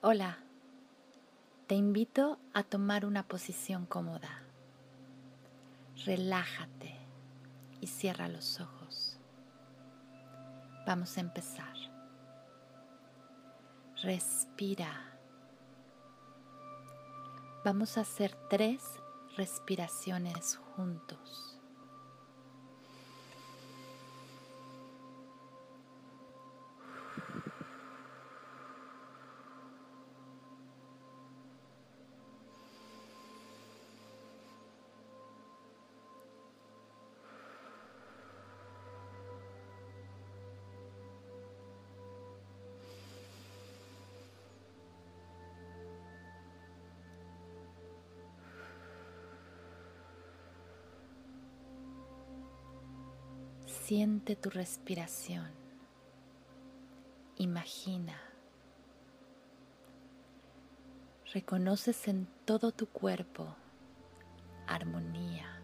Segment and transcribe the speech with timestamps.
[0.00, 0.38] Hola,
[1.66, 4.42] te invito a tomar una posición cómoda.
[6.06, 6.94] Relájate
[7.80, 9.18] y cierra los ojos.
[10.86, 11.77] Vamos a empezar.
[14.02, 15.18] Respira.
[17.64, 18.80] Vamos a hacer tres
[19.36, 21.57] respiraciones juntos.
[53.84, 55.50] Siente tu respiración.
[57.36, 58.20] Imagina.
[61.32, 63.56] Reconoces en todo tu cuerpo
[64.66, 65.62] armonía,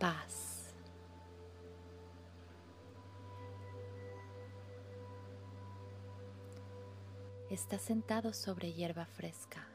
[0.00, 0.74] paz.
[7.50, 9.68] Estás sentado sobre hierba fresca,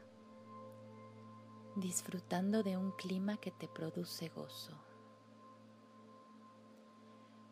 [1.76, 4.87] disfrutando de un clima que te produce gozo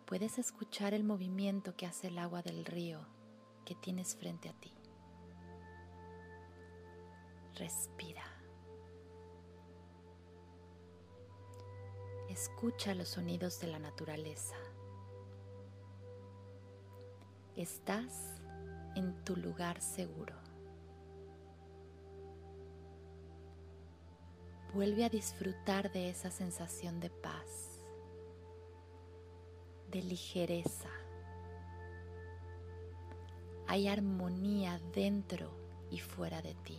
[0.07, 3.01] puedes escuchar el movimiento que hace el agua del río
[3.65, 4.73] que tienes frente a ti.
[7.57, 8.23] Respira.
[12.29, 14.57] Escucha los sonidos de la naturaleza.
[17.57, 18.41] Estás
[18.95, 20.35] en tu lugar seguro.
[24.73, 27.76] Vuelve a disfrutar de esa sensación de paz
[30.03, 30.89] ligereza.
[33.67, 35.51] Hay armonía dentro
[35.91, 36.79] y fuera de ti.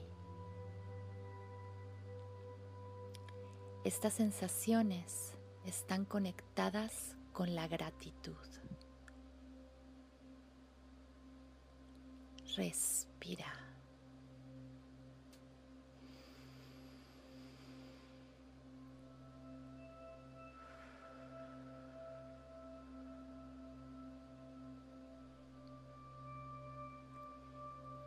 [3.83, 8.35] Estas sensaciones están conectadas con la gratitud.
[12.55, 13.66] Respira.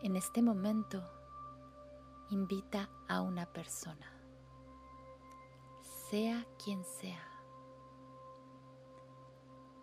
[0.02, 1.02] En este momento,
[2.30, 4.10] invita a una persona,
[6.08, 7.22] sea quien sea.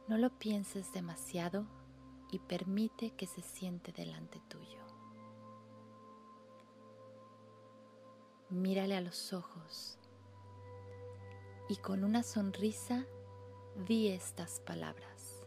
[0.07, 1.67] No lo pienses demasiado
[2.31, 4.81] y permite que se siente delante tuyo.
[8.49, 9.99] Mírale a los ojos
[11.69, 13.05] y con una sonrisa
[13.85, 15.45] di estas palabras.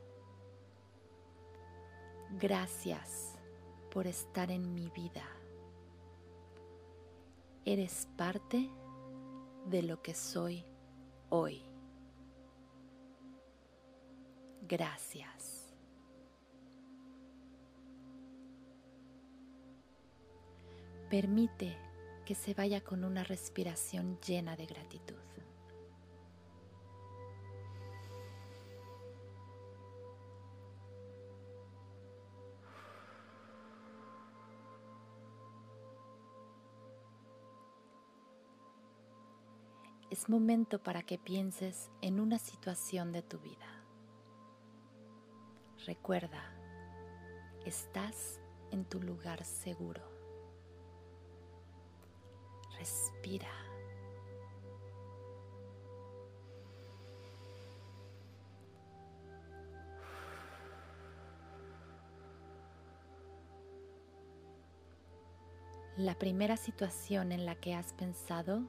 [2.38, 3.29] Gracias
[3.90, 5.24] por estar en mi vida.
[7.64, 8.70] Eres parte
[9.66, 10.64] de lo que soy
[11.28, 11.62] hoy.
[14.62, 15.74] Gracias.
[21.10, 21.76] Permite
[22.24, 25.16] que se vaya con una respiración llena de gratitud.
[40.10, 43.66] Es momento para que pienses en una situación de tu vida.
[45.86, 46.42] Recuerda,
[47.64, 48.40] estás
[48.72, 50.02] en tu lugar seguro.
[52.76, 53.48] Respira.
[65.96, 68.62] La primera situación en la que has pensado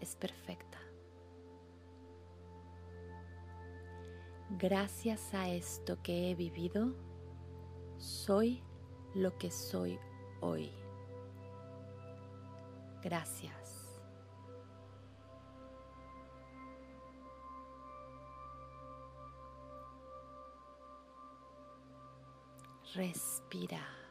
[0.00, 0.87] es perfecta.
[4.50, 6.94] Gracias a esto que he vivido,
[7.98, 8.62] soy
[9.14, 9.98] lo que soy
[10.40, 10.70] hoy.
[13.02, 14.00] Gracias.
[22.94, 24.07] Respira.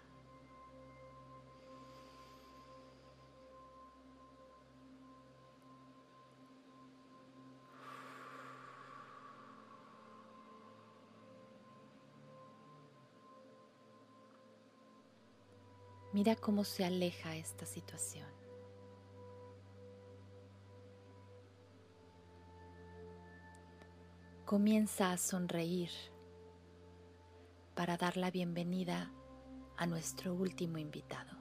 [16.18, 18.28] Mira cómo se aleja esta situación.
[24.44, 25.92] Comienza a sonreír
[27.76, 29.12] para dar la bienvenida
[29.78, 31.38] a nuestro último invitado.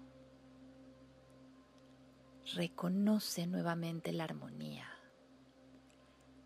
[2.52, 4.90] Reconoce nuevamente la armonía,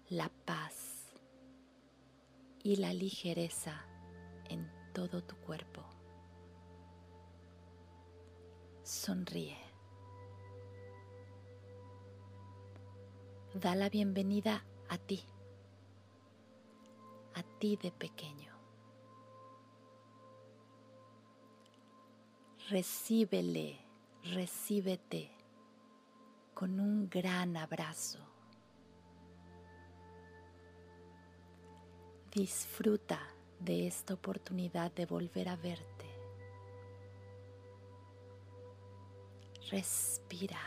[0.08, 1.16] la paz
[2.62, 3.84] y la ligereza
[4.48, 5.99] en todo tu cuerpo.
[8.90, 9.56] Sonríe.
[13.54, 15.22] Da la bienvenida a ti
[17.34, 18.52] a ti de pequeño.
[22.68, 23.78] Recíbele,
[24.24, 25.30] recíbete
[26.52, 28.18] con un gran abrazo.
[32.32, 33.20] Disfruta
[33.60, 35.99] de esta oportunidad de volver a verte.
[39.70, 40.58] Respira.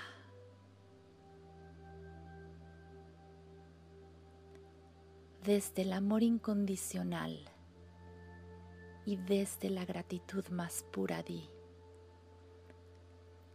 [5.44, 7.38] desde el amor incondicional
[9.06, 11.50] y desde la gratitud más pura di.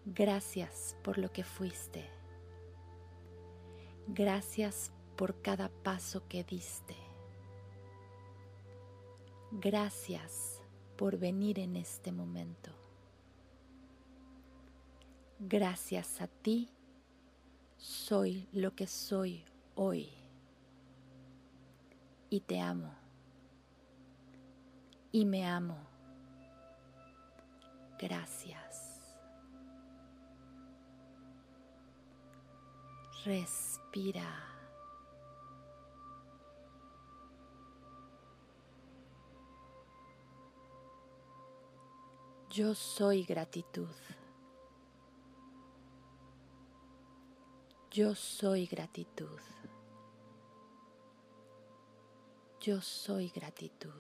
[0.05, 2.05] Gracias por lo que fuiste.
[4.06, 6.97] Gracias por cada paso que diste.
[9.50, 10.62] Gracias
[10.97, 12.88] por venir en este momento.
[15.40, 16.69] Gracias a ti
[17.76, 19.44] soy lo que soy
[19.76, 20.08] hoy
[22.29, 22.93] y te amo
[25.12, 25.76] y me amo.
[27.99, 29.00] Gracias.
[33.25, 34.44] Respira.
[42.50, 43.88] Yo soy gratitud.
[47.99, 49.41] Yo soy gratitud.
[52.61, 53.91] Yo soy gratitud.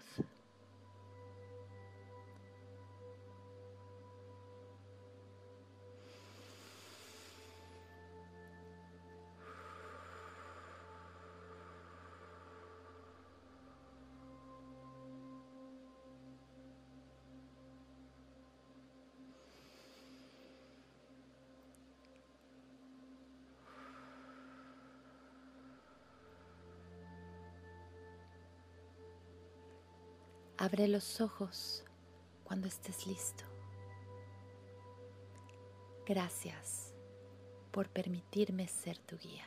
[30.60, 31.84] Abre los ojos
[32.42, 33.44] cuando estés listo.
[36.04, 36.94] Gracias
[37.70, 39.46] por permitirme ser tu guía.